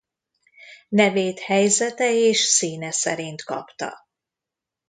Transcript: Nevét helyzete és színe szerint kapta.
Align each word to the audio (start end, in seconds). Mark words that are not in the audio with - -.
Nevét 0.89 1.39
helyzete 1.39 2.13
és 2.13 2.39
színe 2.39 2.91
szerint 2.91 3.43
kapta. 3.43 4.07